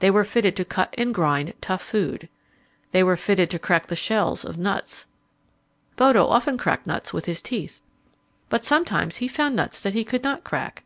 [0.00, 2.28] They were fitted to cut and grind tough food.
[2.90, 5.06] They were fitted to crack the shells of nuts.
[5.96, 7.80] Bodo often cracked nuts with his teeth.
[8.50, 10.84] But sometimes he found nuts that he could not crack.